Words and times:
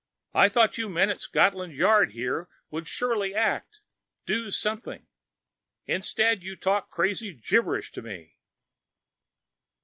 I 0.33 0.49
thought 0.49 0.79
you 0.79 0.89
men 0.89 1.11
at 1.11 1.21
Scotland 1.21 1.73
Yard 1.73 2.13
here 2.13 2.49
would 2.71 2.87
surely 2.87 3.35
act, 3.35 3.81
do 4.25 4.49
something. 4.49 5.05
Instead 5.85 6.41
you 6.41 6.55
talk 6.55 6.89
crazy 6.89 7.31
gibberish 7.35 7.91
to 7.91 8.01
me!" 8.01 8.39